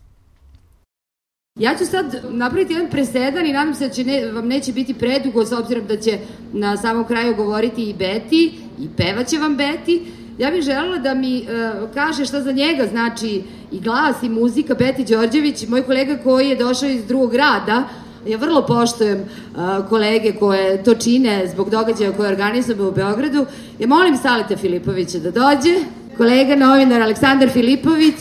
Ja 1.59 1.77
ću 1.79 1.87
sad 1.87 2.25
napraviti 2.31 2.73
jedan 2.73 2.91
presedan 2.91 3.47
i 3.47 3.53
nadam 3.53 3.75
se 3.75 3.89
da 3.89 3.95
će 3.95 4.05
ne, 4.05 4.33
vam 4.33 4.49
neće 4.49 4.73
biti 4.73 4.95
predugo 4.95 5.45
s 5.45 5.53
obzirom 5.53 5.87
da 5.87 5.97
će 6.01 6.19
na 6.53 6.77
samom 6.77 7.07
kraju 7.07 7.35
govoriti 7.37 7.91
i 7.91 7.95
Beti 7.95 8.53
i 8.79 8.89
pevaće 8.97 9.39
vam 9.39 9.57
Beti. 9.57 10.03
Ja 10.39 10.51
bih 10.51 10.63
želela 10.63 10.99
da 10.99 11.15
mi 11.15 11.43
uh, 11.43 11.91
kaže 11.95 12.25
šta 12.25 12.41
za 12.41 12.53
njega 12.53 12.87
znači 12.87 13.43
i 13.73 13.81
glas 13.81 14.23
i 14.23 14.29
muzika 14.29 14.75
Beti 14.75 15.05
Đorđević, 15.05 15.69
moj 15.69 15.83
kolega 15.83 16.19
koji 16.25 16.49
je 16.49 16.57
došao 16.57 16.89
iz 16.89 17.07
drugog 17.07 17.31
grada, 17.31 17.85
ja 18.27 18.39
vrlo 18.39 18.67
poštujem 18.67 19.19
uh, 19.21 19.89
kolege 19.89 20.33
koje 20.33 20.85
to 20.85 20.95
čine 20.95 21.47
zbog 21.47 21.71
događaja 21.71 22.13
koje 22.13 22.29
organizujemo 22.29 22.89
u 22.89 22.93
Beogradu. 22.93 23.47
Ja 23.79 23.87
molim 23.87 24.17
Saleta 24.17 24.57
Filipovića 24.57 25.19
da 25.19 25.31
dođe, 25.31 25.75
kolega 26.17 26.57
novinar 26.57 27.03
Aleksandar 27.03 27.51
Filipović, 27.51 28.15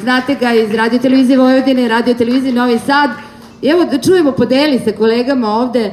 znate 0.00 0.34
ga 0.34 0.52
iz 0.52 0.74
Radio 0.74 0.98
Televizije 0.98 1.38
Vojvodine, 1.38 1.88
Radio 1.88 2.14
Televizije 2.14 2.52
Novi 2.52 2.78
Sad. 2.78 3.10
I 3.62 3.68
evo 3.68 3.84
da 3.84 3.98
čujemo, 3.98 4.32
podeli 4.32 4.80
sa 4.84 4.92
kolegama 4.92 5.48
ovde, 5.48 5.80
e, 5.80 5.92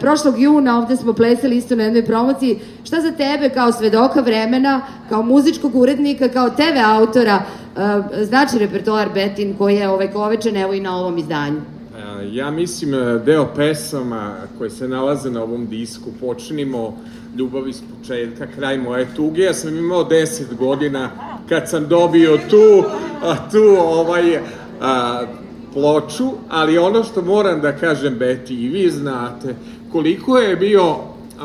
prošlog 0.00 0.40
juna 0.40 0.78
ovde 0.78 0.96
smo 0.96 1.12
plesali 1.12 1.56
isto 1.56 1.76
na 1.76 1.82
jednoj 1.82 2.04
promociji, 2.04 2.58
šta 2.84 3.00
za 3.00 3.10
tebe 3.10 3.48
kao 3.48 3.72
svedoka 3.72 4.20
vremena, 4.20 4.80
kao 5.08 5.22
muzičkog 5.22 5.76
urednika, 5.76 6.28
kao 6.28 6.50
TV 6.50 6.78
autora, 6.84 7.42
e, 8.20 8.24
znači 8.24 8.58
repertoar 8.58 9.08
Betin 9.14 9.54
koji 9.58 9.76
je 9.76 9.88
ovaj 9.88 10.12
kovečan 10.12 10.56
evo 10.56 10.72
i 10.72 10.80
na 10.80 10.96
ovom 10.96 11.18
izdanju. 11.18 11.60
E, 11.96 12.28
Ja 12.32 12.50
mislim 12.50 12.94
e, 12.94 13.18
deo 13.18 13.46
pesama 13.56 14.36
koje 14.58 14.70
se 14.70 14.88
nalaze 14.88 15.30
na 15.30 15.42
ovom 15.42 15.66
disku 15.66 16.10
počinimo 16.20 16.96
ljubav 17.36 17.68
iz 17.68 17.82
početka, 17.98 18.46
kraj 18.46 18.78
moje 18.78 19.06
tuge. 19.16 19.42
Ja 19.42 19.54
sam 19.54 19.76
imao 19.78 20.04
10 20.04 20.56
godina 20.58 21.10
kad 21.48 21.68
sam 21.70 21.88
dobio 21.88 22.38
tu, 22.50 22.84
tu 23.52 23.76
ovaj, 23.78 24.38
a, 24.80 25.22
ploču, 25.74 26.30
ali 26.48 26.78
ono 26.78 27.04
što 27.04 27.22
moram 27.22 27.60
da 27.60 27.76
kažem, 27.76 28.14
Beti, 28.18 28.54
i 28.54 28.68
vi 28.68 28.90
znate, 28.90 29.54
koliko 29.92 30.38
je 30.38 30.56
bio 30.56 30.96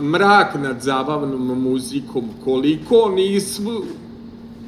mrak 0.02 0.56
nad 0.62 0.82
zabavnom 0.82 1.62
muzikom, 1.62 2.30
koliko 2.44 3.12
nisu 3.15 3.84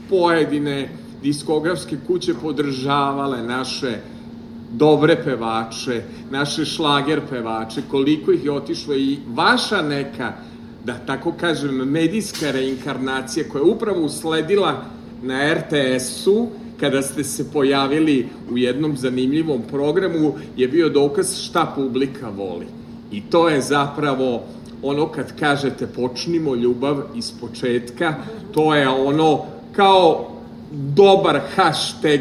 pojedine 0.10 0.89
diskografske 1.24 1.97
kuće 2.08 2.34
podržavale 2.41 3.43
naše 3.43 3.97
dobre 4.71 5.24
pevače, 5.24 6.04
naše 6.32 6.65
šlager 6.65 7.21
pevače, 7.30 7.82
koliko 7.91 8.32
ih 8.32 8.45
je 8.45 8.52
otišlo 8.52 8.95
i 8.95 9.17
vaša 9.28 9.82
neka, 9.82 10.34
da 10.86 10.93
tako 10.93 11.32
kažem, 11.32 11.76
medijska 11.76 12.52
reinkarnacija 12.52 13.45
koja 13.52 13.62
je 13.62 13.71
upravo 13.71 14.02
usledila 14.02 14.86
na 15.21 15.54
RTS-u, 15.54 16.47
kada 16.82 17.02
ste 17.02 17.24
se 17.24 17.52
pojavili 17.52 18.28
u 18.52 18.58
jednom 18.58 18.98
zanimljivom 18.98 19.62
programu, 19.70 20.34
je 20.58 20.67
bio 20.67 20.89
dokaz 20.89 21.38
šta 21.38 21.74
publika 21.76 22.30
voli. 22.30 22.65
I 23.12 23.22
to 23.22 23.50
je 23.50 23.62
zapravo 23.62 24.44
ono 24.84 25.08
kad 25.08 25.39
kažete 25.39 25.88
počnimo 25.88 26.56
ljubav 26.56 27.04
iz 27.15 27.32
početka, 27.41 28.15
to 28.54 28.76
je 28.76 28.89
ono 28.89 29.46
kao 29.76 30.32
dobar 30.72 31.39
hashtag 31.56 32.20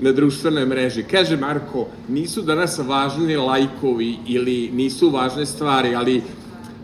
na 0.00 0.12
društvenoj 0.12 0.66
mreži. 0.66 1.02
Kaže 1.02 1.36
Marko, 1.36 1.86
nisu 2.08 2.42
danas 2.42 2.78
važni 2.78 3.36
lajkovi 3.36 4.16
ili 4.26 4.70
nisu 4.72 5.10
važne 5.10 5.46
stvari, 5.46 5.94
ali 5.94 6.22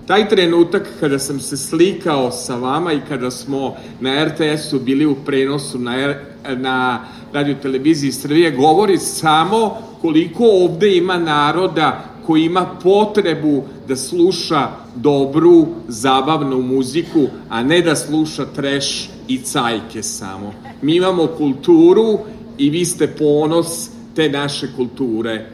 taj 0.09 0.29
trenutak 0.29 0.89
kada 1.01 1.19
sam 1.19 1.41
se 1.41 1.57
slikao 1.57 2.31
sa 2.31 2.57
vama 2.57 2.93
i 2.93 3.01
kada 3.09 3.31
smo 3.31 3.77
na 4.01 4.25
RTS-u 4.25 4.79
bili 4.79 5.07
u 5.07 5.15
prenosu 5.15 5.79
na, 5.79 6.01
R, 6.01 6.17
na 6.57 7.05
radio 7.33 7.55
televiziji 7.63 8.13
Srbije, 8.13 8.51
govori 8.51 8.99
samo 8.99 9.77
koliko 10.01 10.45
ovde 10.45 10.97
ima 10.97 11.19
naroda 11.19 12.05
koji 12.27 12.45
ima 12.45 12.67
potrebu 12.83 13.63
da 13.89 13.97
sluša 13.97 14.69
dobru, 14.95 15.67
zabavnu 15.89 16.63
muziku, 16.63 17.27
a 17.49 17.63
ne 17.63 17.81
da 17.81 17.97
sluša 17.97 18.47
treš 18.47 19.11
i 19.29 19.39
cajke 19.39 20.03
samo. 20.03 20.53
Mi 20.83 20.97
imamo 20.97 21.27
kulturu 21.27 22.19
i 22.59 22.71
vi 22.71 22.85
ste 22.85 23.07
ponos 23.07 23.91
te 24.17 24.29
naše 24.29 24.69
kulture. 24.77 25.47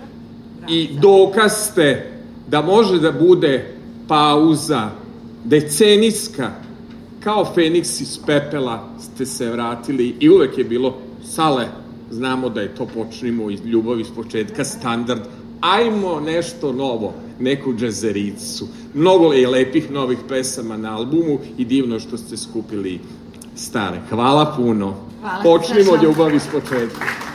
I 0.69 0.89
dokaz 1.01 1.53
ste 1.53 2.11
da 2.49 2.63
može 2.63 2.99
da 2.99 3.13
bude 3.13 3.74
pauza 4.09 4.91
decenijska, 5.45 6.51
kao 7.21 7.45
Feniks 7.55 8.01
iz 8.01 8.19
pepela 8.27 8.89
ste 9.01 9.27
se 9.27 9.51
vratili 9.51 10.17
i 10.21 10.31
uvek 10.31 10.59
je 10.59 10.65
bilo 10.65 10.99
sale, 11.25 11.67
znamo 12.11 12.49
da 12.49 12.61
je 12.61 12.75
to 12.75 12.87
počnimo 12.87 13.51
iz 13.51 13.61
ljubavi 13.65 14.01
iz 14.01 14.11
početka 14.17 14.65
standard, 14.65 15.21
ajmo 15.61 16.21
nešto 16.21 16.73
novo, 16.73 17.15
neku 17.39 17.75
džezericu. 17.75 18.69
Mnogo 18.95 19.33
je 19.33 19.49
lepih 19.49 19.91
novih 19.91 20.19
pesama 20.29 20.77
na 20.77 20.97
albumu 20.97 21.39
i 21.59 21.65
divno 21.65 22.01
što 22.01 22.19
ste 22.19 22.37
skupili 22.37 23.01
stare. 23.57 24.01
Hvala 24.11 24.55
puno. 24.57 24.95
Hvala, 25.21 25.43
Počnimo 25.43 26.03
ljubav 26.03 26.35
iz 26.35 26.43
početka. 26.53 27.34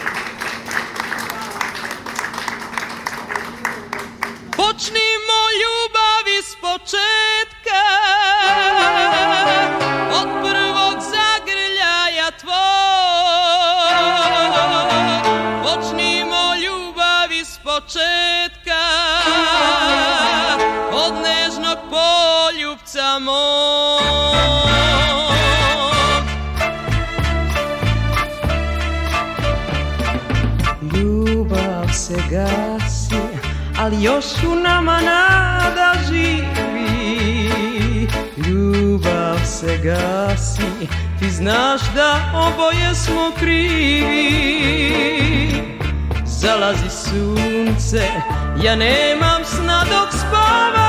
Gasi, 39.83 40.87
ti 41.19 41.29
znaš 41.29 41.81
da 41.95 42.15
oboje 42.33 42.95
smo 42.95 43.31
krivi. 43.39 44.29
Zalazi 46.25 46.89
sunce, 46.89 48.07
ja 48.63 48.75
nemam 48.75 49.43
sna 49.45 49.85
dok 49.89 50.09
spava 50.13 50.88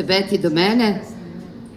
Dođite, 0.00 0.02
Beti, 0.02 0.38
do 0.38 0.50
mene, 0.50 1.00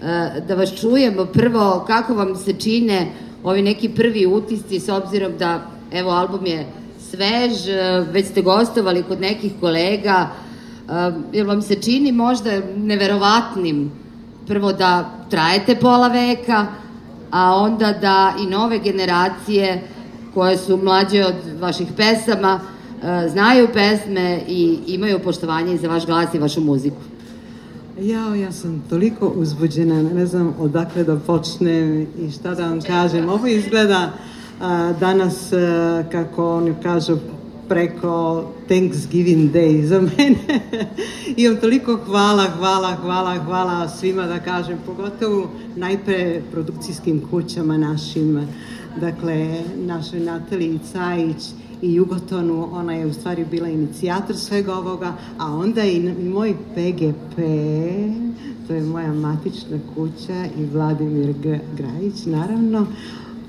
e, 0.02 0.42
da 0.48 0.56
vas 0.56 0.80
čujemo. 0.80 1.26
Prvo 1.26 1.84
kako 1.88 2.14
vam 2.14 2.36
se 2.36 2.54
čine 2.54 3.08
ovi 3.44 3.62
neki 3.62 3.90
prvi 3.90 4.26
utisci 4.26 4.80
s 4.80 4.90
obzirom 4.90 5.32
da, 5.40 5.68
evo, 5.92 6.12
album 6.12 6.46
je 6.46 6.66
svež, 7.10 7.68
e, 7.68 8.06
već 8.12 8.28
ste 8.28 8.42
gostovali 8.42 9.04
kod 9.04 9.22
nekih 9.22 9.52
kolega, 9.60 10.30
e, 10.30 11.12
jer 11.34 11.48
vam 11.48 11.62
se 11.62 11.76
čini 11.76 12.12
možda 12.12 12.52
neverovatnim 12.76 13.92
prvo 14.48 14.74
da 14.74 15.10
trajete 15.30 15.76
pola 15.76 16.08
veka, 16.08 16.68
a 17.32 17.56
onda 17.56 17.94
da 18.02 18.34
i 18.44 18.46
nove 18.46 18.80
generacije 18.80 19.82
koje 20.34 20.58
su 20.58 20.78
mlađe 20.78 21.26
od 21.26 21.60
vaših 21.60 21.88
pesama 21.98 22.60
znaju 23.32 23.68
pesme 23.74 24.42
i 24.48 24.78
imaju 24.88 25.20
poštovanje 25.20 25.78
za 25.78 25.88
vaš 25.88 26.06
glas 26.06 26.34
i 26.34 26.40
vašu 26.40 26.62
muziku. 26.62 27.13
Jao, 28.02 28.36
ja 28.36 28.52
sam 28.52 28.84
toliko 28.90 29.28
uzbuđena, 29.28 30.04
ne 30.04 30.26
znam 30.26 30.56
odakle 30.60 31.04
da 31.04 31.16
počnem 31.16 32.02
i 32.02 32.32
šta 32.32 32.56
da 32.56 32.68
vam 32.68 32.82
kažem. 32.82 33.30
Ovo 33.30 33.48
izgleda 33.48 34.12
a, 34.62 34.94
danas, 35.00 35.54
a, 35.54 36.04
kako 36.12 36.58
oni 36.58 36.74
kažu, 36.84 37.18
preko 37.70 38.46
Thanksgiving 38.68 39.52
Day 39.52 39.86
za 39.86 40.02
mene. 40.02 40.60
Imam 41.38 41.58
toliko 41.58 42.00
hvala, 42.06 42.48
hvala, 42.58 42.96
hvala, 43.02 43.36
hvala 43.46 43.90
svima 43.90 44.24
da 44.24 44.40
kažem, 44.40 44.78
pogotovo 44.86 45.50
najpre 45.76 46.42
produkcijskim 46.52 47.22
kućama 47.30 47.78
našim, 47.78 48.48
dakle, 49.02 49.62
našoj 49.76 50.20
Nataliji 50.20 50.80
Cajić 50.92 51.44
i 51.84 51.94
Jugotonu, 51.94 52.68
ona 52.72 52.94
je 52.94 53.06
u 53.06 53.14
stvari 53.14 53.46
bila 53.52 53.68
inicijator 53.68 54.36
svega 54.36 54.74
ovoga, 54.74 55.14
a 55.38 55.56
onda 55.56 55.84
i, 55.84 55.96
i 55.96 56.30
moj 56.30 56.54
PGP, 56.54 57.36
to 58.68 58.74
je 58.74 58.84
moja 58.84 59.14
matična 59.14 59.78
kuća 59.96 60.46
i 60.58 60.66
Vladimir 60.66 61.34
G- 61.44 61.60
Grajić, 61.78 62.26
naravno, 62.26 62.86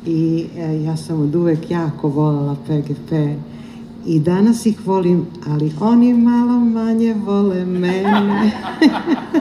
i 0.06 0.46
e, 0.56 0.82
ja 0.82 0.96
sam 0.96 1.20
od 1.20 1.34
uvek 1.34 1.70
jako 1.70 2.08
volala 2.08 2.56
PGP 2.66 3.12
i 4.06 4.20
danas 4.20 4.66
ih 4.66 4.86
volim, 4.86 5.26
ali 5.48 5.72
oni 5.80 6.14
malo 6.14 6.58
manje 6.58 7.14
vole 7.14 7.64
mene. 7.64 8.50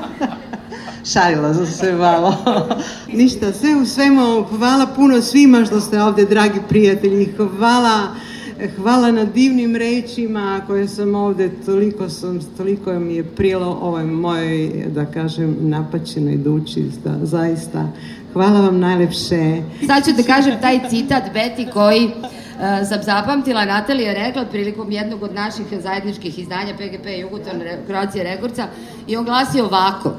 Šalila 1.13 1.53
sam 1.53 1.65
se 1.65 1.93
malo. 1.93 2.35
Ništa, 3.19 3.53
sve 3.53 3.75
u 3.75 3.85
svemu, 3.85 4.43
hvala 4.57 4.85
puno 4.85 5.21
svima 5.21 5.65
što 5.65 5.79
ste 5.79 6.01
ovde, 6.01 6.25
dragi 6.25 6.59
prijatelji. 6.69 7.33
Hvala, 7.57 8.15
hvala 8.75 9.11
na 9.11 9.25
divnim 9.25 9.75
rečima 9.75 10.61
koje 10.67 10.87
sam 10.87 11.15
ovde, 11.15 11.49
toliko, 11.65 12.09
sam, 12.09 12.39
toliko 12.57 12.93
mi 12.99 13.15
je 13.15 13.23
prijelo 13.23 13.77
ovoj 13.81 14.03
mojoj, 14.03 14.85
da 14.87 15.05
kažem, 15.05 15.57
napaćenoj 15.61 16.37
duči, 16.37 16.83
da, 17.03 17.25
zaista. 17.25 17.91
Hvala 18.33 18.61
vam 18.61 18.79
najlepše. 18.79 19.61
Sad 19.87 20.05
ću 20.05 20.11
da 20.17 20.23
kažem 20.23 20.53
taj 20.61 20.79
citat 20.89 21.23
Beti 21.33 21.67
koji 21.73 22.05
uh, 22.05 22.11
sam 22.89 23.03
zapamtila, 23.03 23.65
Natalija 23.65 24.13
rekla 24.13 24.45
prilikom 24.45 24.91
jednog 24.91 25.23
od 25.23 25.33
naših 25.33 25.65
zajedničkih 25.83 26.39
izdanja 26.39 26.73
PGP 26.73 27.05
Jugoton 27.21 27.61
Kroacija 27.87 28.23
Rekordca 28.23 28.67
i 29.07 29.17
on 29.17 29.25
glasi 29.25 29.61
ovako 29.61 30.13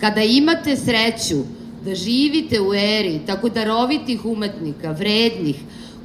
Kada 0.00 0.20
imate 0.20 0.76
sreću 0.76 1.36
da 1.84 1.94
živite 1.94 2.60
u 2.60 2.74
eri 2.74 3.20
tako 3.26 3.48
darovitih 3.48 4.24
umetnika, 4.24 4.90
vrednih, 4.90 5.56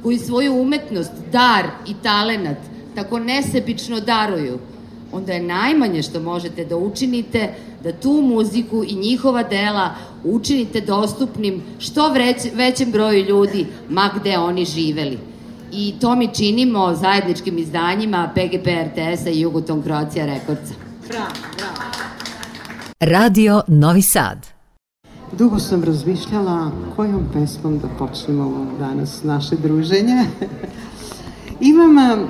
koji 0.02 0.18
svoju 0.18 0.54
umetnost, 0.54 1.12
dar 1.32 1.64
i 1.86 1.94
talenat 2.02 2.56
tako 2.94 3.18
nesebično 3.18 4.00
daruju, 4.00 4.58
onda 5.12 5.32
je 5.32 5.42
najmanje 5.42 6.02
što 6.02 6.20
možete 6.20 6.64
da 6.64 6.76
učinite 6.76 7.54
da 7.84 7.92
tu 7.92 8.12
muziku 8.22 8.84
i 8.88 8.94
njihova 8.94 9.42
dela 9.42 9.94
učinite 10.24 10.80
dostupnim 10.80 11.62
što 11.78 12.12
vreć, 12.12 12.36
većem 12.54 12.90
broju 12.90 13.24
ljudi, 13.24 13.66
ma 13.88 14.10
gde 14.20 14.38
oni 14.38 14.64
živeli. 14.64 15.18
I 15.72 15.94
to 16.00 16.16
mi 16.16 16.34
činimo 16.34 16.94
zajedničkim 16.94 17.58
izdanjima 17.58 18.30
PGP 18.34 18.66
RTS-a 18.66 19.30
i 19.30 19.40
Jugoton 19.40 19.82
Kroacija 19.82 20.26
Rekordca. 20.26 20.74
Bravo, 21.08 21.30
bravo. 21.56 21.92
Radio 23.00 23.62
Novi 23.68 24.02
Sad. 24.02 24.51
Dugo 25.38 25.58
sam 25.58 25.84
razmišljala 25.84 26.70
kojom 26.96 27.24
pesmom 27.32 27.78
da 27.78 27.88
počnemo 27.98 28.66
danas 28.78 29.22
naše 29.24 29.56
druženje. 29.56 30.24
Imam 31.60 31.98
um, 32.18 32.26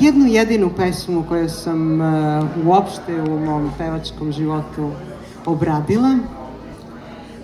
jednu 0.00 0.26
jedinu 0.26 0.70
pesmu 0.76 1.24
koju 1.28 1.48
sam 1.48 2.00
uh, 2.00 2.06
uopšte 2.66 3.22
u 3.22 3.38
mom 3.38 3.70
pevačkom 3.78 4.32
životu 4.32 4.90
obradila, 5.46 6.18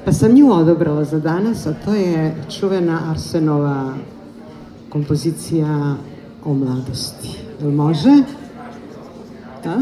pa 0.05 0.13
sam 0.13 0.33
nju 0.33 0.53
odobrala 0.53 1.05
za 1.05 1.21
danas, 1.21 1.67
a 1.67 1.75
to 1.85 1.95
je 1.95 2.37
čuvena 2.59 3.01
Arsenova 3.11 3.95
kompozicija 4.89 5.95
o 6.45 6.55
mladosti. 6.55 7.39
Jel 7.61 7.71
može? 7.71 8.23
Da? 9.65 9.77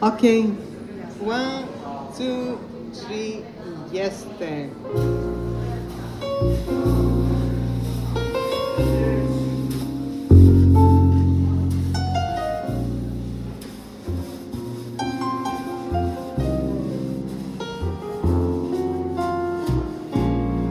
Ok. 0.00 0.20
One, 1.26 1.75
two, 2.16 2.58
three, 2.94 3.44
yes 3.92 4.24
ten. 4.40 4.72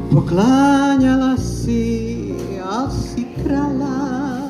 Pokláňala 0.09 1.37
si 1.37 2.33
asi 2.65 3.29
krala 3.37 4.49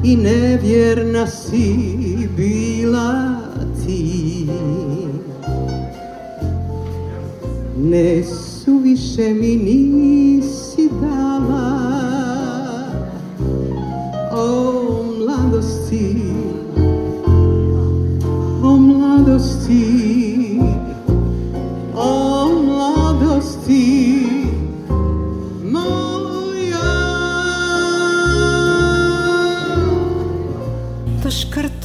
i 0.00 0.16
nevěrna 0.16 1.26
si 1.28 2.24
byla. 2.32 3.45
Ti. 3.86 4.46
Ne 7.76 8.24
suviše 8.24 9.34
mi 9.34 9.56
nisi 9.56 10.90
dala. 11.00 11.66
O 14.32 15.04
mladosti 15.18 16.16
O 18.62 18.78
mladosti 18.78 19.82
o 21.94 22.48
mladosti 22.62 23.95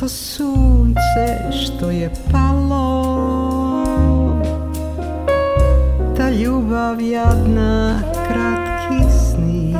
škrto 0.01 0.09
sunce 0.09 1.51
što 1.51 1.91
je 1.91 2.11
palo, 2.31 3.15
ta 6.17 6.29
ljubav 6.29 7.01
jadna 7.01 8.01
kratki 8.27 9.11
sni. 9.11 9.75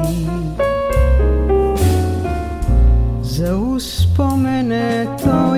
Za 3.22 3.58
uspomene 3.58 5.06
to 5.24 5.51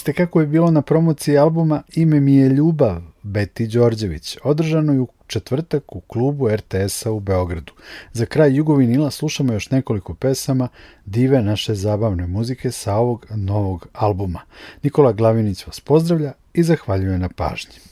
ste 0.00 0.12
kako 0.12 0.40
je 0.40 0.46
bilo 0.46 0.70
na 0.70 0.82
promociji 0.82 1.38
albuma 1.38 1.82
Ime 1.94 2.20
mi 2.20 2.36
je 2.36 2.48
ljubav 2.48 3.02
Beti 3.22 3.66
Đorđević, 3.66 4.38
održano 4.44 4.92
je 4.92 5.00
u 5.00 5.08
četvrtak 5.26 5.96
u 5.96 6.00
klubu 6.00 6.48
RTS-a 6.48 7.10
u 7.10 7.20
Beogradu. 7.20 7.72
Za 8.12 8.26
kraj 8.26 8.56
Jugovinila 8.56 9.10
slušamo 9.10 9.52
još 9.52 9.70
nekoliko 9.70 10.14
pesama 10.14 10.68
dive 11.06 11.42
naše 11.42 11.74
zabavne 11.74 12.26
muzike 12.26 12.70
sa 12.70 12.94
ovog 12.94 13.26
novog 13.30 13.88
albuma. 13.92 14.40
Nikola 14.82 15.12
Glavinić 15.12 15.66
vas 15.66 15.80
pozdravlja 15.80 16.32
i 16.54 16.62
zahvaljuje 16.62 17.18
na 17.18 17.28
pažnji. 17.28 17.89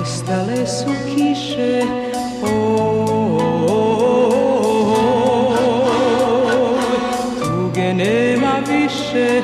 Prestale 0.00 0.66
su 0.66 0.94
kiše, 1.06 1.82
tuge 7.42 7.94
nema 7.94 8.52
više, 8.68 9.42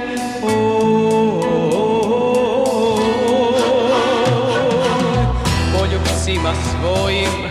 poljubcima 5.78 6.52
svojim, 6.54 7.50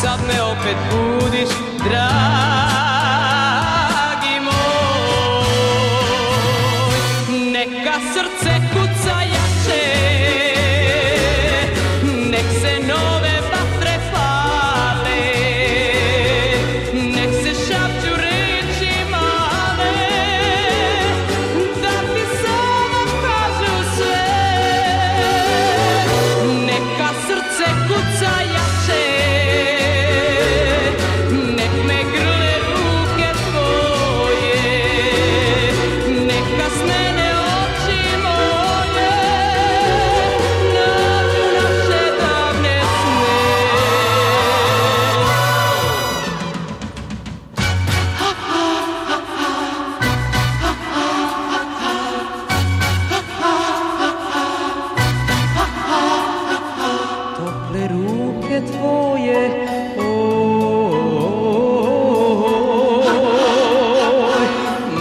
sad 0.00 0.20
me 0.26 0.42
opet 0.42 0.76
budiš, 0.90 1.48
dragi 1.84 2.21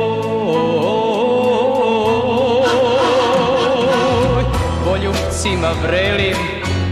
poljubcima 4.85 5.71
vrelim 5.83 6.37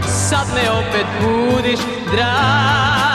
sad 0.06 0.46
me 0.54 0.70
opet 0.70 1.06
budiš 1.20 1.80
dragi 2.12 3.07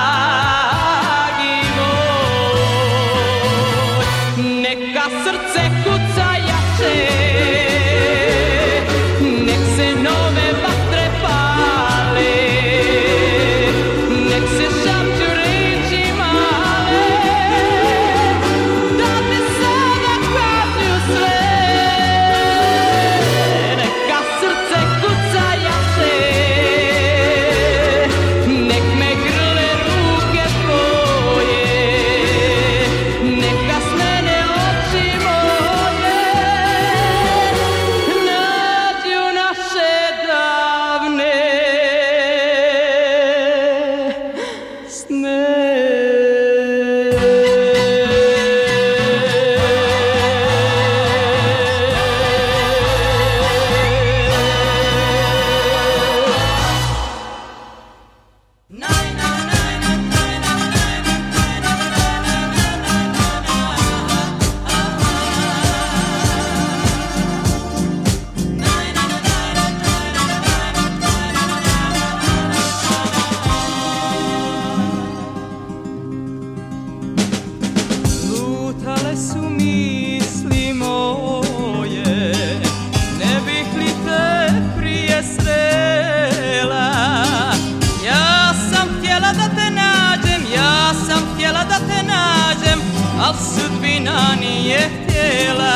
htjela 91.44 91.64
da 91.64 91.76
te 91.76 92.04
nađem, 92.04 92.82
al 93.22 93.34
sudbina 93.34 94.36
nije 94.40 94.80
htjela. 94.80 95.74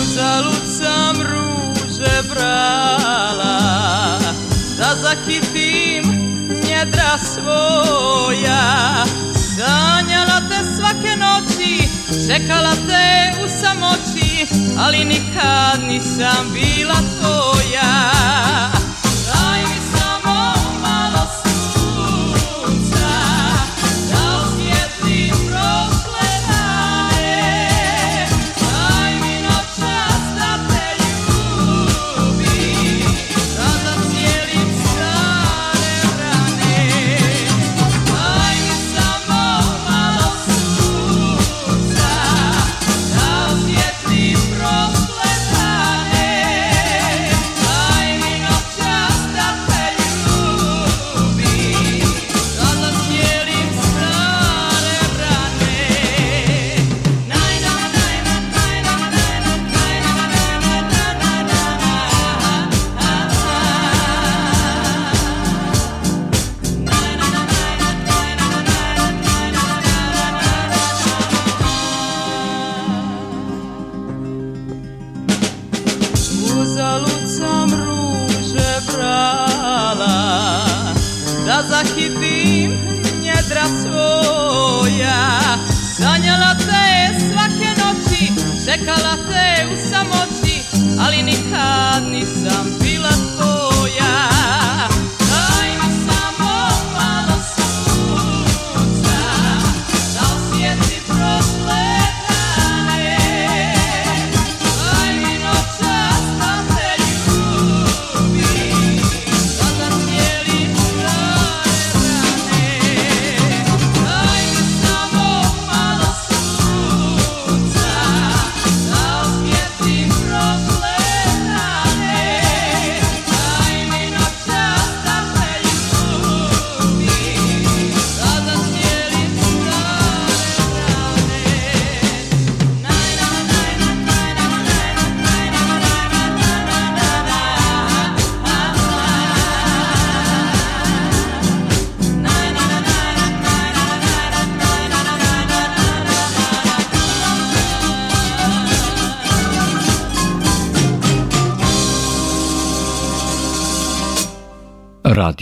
Uzalud 0.00 0.62
sam 0.78 1.16
ruže 1.22 2.22
brala, 2.28 3.58
da 4.78 4.94
zakitim 5.02 6.04
njedra 6.68 7.18
svoja. 7.34 9.04
Sanjala 9.34 10.40
te 10.48 10.76
svake 10.76 11.16
noći, 11.16 11.88
čekala 12.28 12.74
te 12.88 13.32
u 13.44 13.48
samoći, 13.60 14.46
ali 14.78 15.04
nikad 15.04 15.82
nisam 15.88 16.52
bila 16.52 16.96
tvoja. 17.20 18.16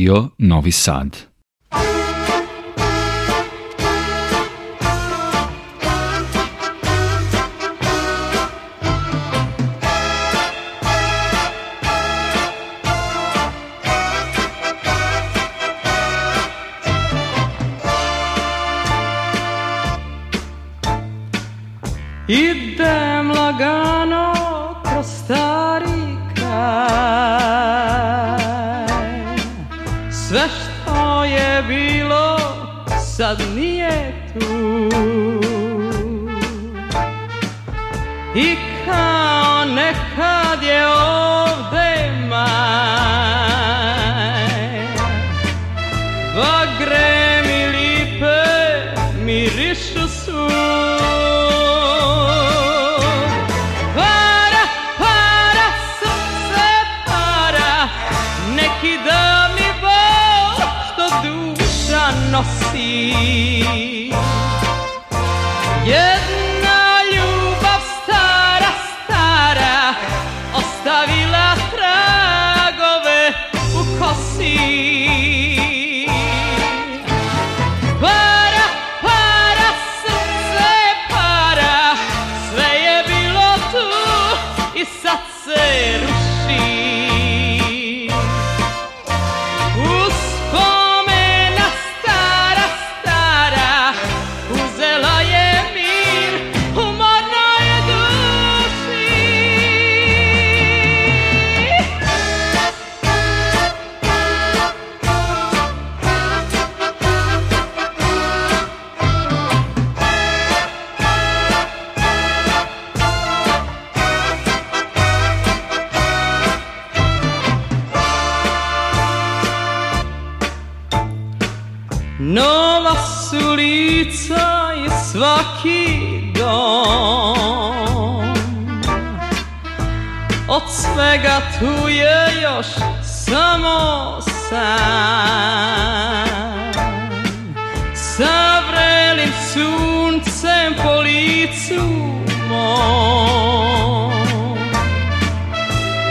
Radio 0.05 0.35
Novi 0.37 0.71
Sad. 0.71 1.34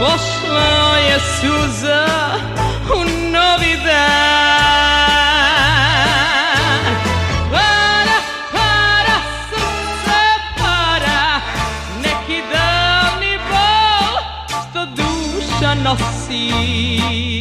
Pošla 0.04 0.98
je 0.98 1.20
suza 1.20 2.06
u 2.96 3.00
novi 3.32 3.76
dan. 3.86 3.94
Para, 7.52 8.20
para, 8.52 9.18
srce 9.50 10.24
para. 10.58 11.42
Neki 12.04 12.40
davni 12.54 13.34
bol 13.50 14.16
što 14.50 14.82
duša 14.86 15.72
nosi. 15.74 17.33